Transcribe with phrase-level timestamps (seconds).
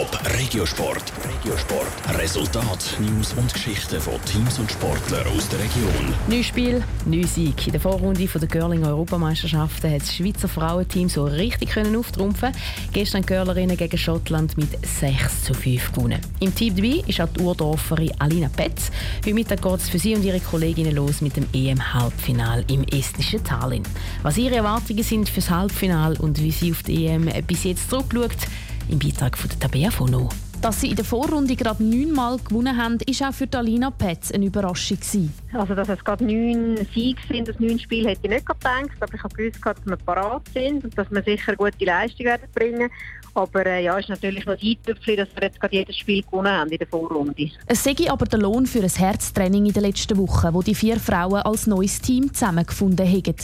[0.00, 1.12] Top Regiosport.
[1.28, 2.18] Regiosport.
[2.18, 6.14] Resultat, News und Geschichten von Teams und Sportlern aus der Region.
[6.26, 7.66] Neues Spiel, neuer Sieg.
[7.66, 12.52] In der Vorrunde der Girling Europameisterschaften hat das Schweizer Frauenteam so richtig können auftrumpfen.
[12.94, 16.20] Gestern Girlerinnen gegen Schottland mit 6 zu 5 gewonnen.
[16.40, 18.90] Im Team dabei ist auch die Urdorferin Alina Petz.
[19.18, 23.44] Heute Mittag geht es für sie und ihre Kolleginnen los mit dem EM-Halbfinal im estnischen
[23.44, 23.82] Tallinn.
[24.22, 28.48] Was ihre Erwartungen sind fürs Halbfinal und wie sie auf die EM bis jetzt zurückschaut,
[28.90, 30.28] im Beitrag von der Tabea Fono.
[30.60, 34.44] Dass sie in der Vorrunde gerade neunmal gewonnen haben, ist auch für Alina Petz eine
[34.44, 34.98] Überraschung.
[34.98, 35.32] Gewesen.
[35.54, 38.90] Also, dass es gerade neun Siege sind, das neun Spiel, hätte ich nicht gedacht.
[39.00, 42.46] Aber ich habe gewusst, dass wir parat sind und dass wir sicher gute Leistung werden
[42.54, 42.90] bringen.
[43.32, 46.22] Aber äh, ja, es ist natürlich noch ein Eintüpfchen, dass wir jetzt gerade jedes Spiel
[46.22, 47.50] gewonnen haben in der Vorrunde.
[47.66, 51.00] Es sei aber der Lohn für ein Herztraining in den letzten Wochen, wo die vier
[51.00, 53.36] Frauen als neues Team zusammengefunden haben.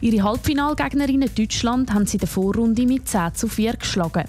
[0.00, 4.24] Ihre Halbfinalgegnerinnen Deutschland haben sie in der Vorrunde mit 10 zu 4 geschlagen.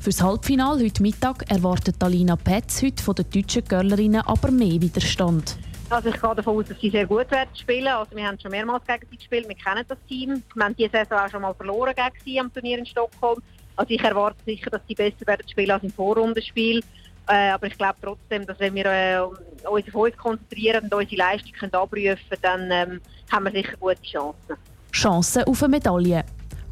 [0.00, 4.80] Für das Halbfinale heute Mittag erwartet Alina Petz heute von den deutschen Girlerinnen aber mehr
[4.80, 5.56] Widerstand.
[5.90, 7.86] Also ich gehe davon aus, dass sie sehr gut werden spielen.
[7.86, 10.42] Also wir haben schon mehrmals gegen sie gespielt, wir kennen das Team.
[10.54, 13.40] Wir haben diese Saison auch schon mal verloren gegen sie am Turnier in Stockholm.
[13.76, 16.82] Also ich erwarte sicher, dass sie besser werden spielen als im Vorrundenspiel.
[17.28, 19.20] Äh, aber ich glaube trotzdem, dass wenn wir äh,
[19.68, 23.76] uns auf uns konzentrieren und unsere Leistung können abrufen können, dann ähm, haben wir sicher
[23.78, 24.56] gute Chancen.
[24.92, 26.24] Chancen auf eine Medaille.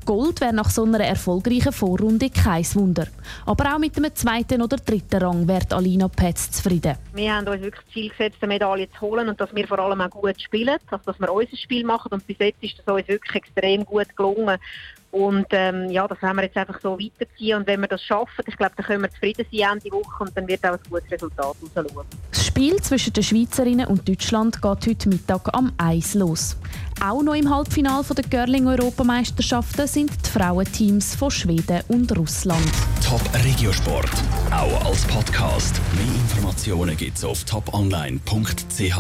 [0.06, 3.08] Gold wäre nach so einer erfolgreichen Vorrunde kein Wunder.
[3.44, 6.96] Aber auch mit einem zweiten oder dritten Rang wird Alina Petz zufrieden.
[7.12, 10.00] Wir haben uns wirklich Ziel gesetzt, eine Medaille zu holen und dass wir vor allem
[10.00, 13.08] auch gut spielen, also dass wir unser Spiel machen und bis jetzt ist das uns
[13.08, 14.58] wirklich extrem gut gelungen.
[15.10, 17.58] Und ähm, ja, das werden wir jetzt einfach so weiterziehen.
[17.58, 20.36] Und wenn wir das schaffen, ich glaube, dann können wir zufrieden sein Ende Woche und
[20.36, 21.86] dann wird auch ein gutes Resultat rausschauen.
[21.86, 22.25] Das
[22.56, 26.56] Spiel zwischen den Schweizerinnen und Deutschland geht heute Mittag am Eis los.
[27.04, 32.64] Auch noch im Halbfinale der Curling-Europameisterschaften sind die Frauenteams von Schweden und Russland.
[33.06, 34.10] Top Regiosport,
[34.50, 35.78] auch als Podcast.
[35.96, 38.96] Mehr Informationen gibt's auf toponline.ch.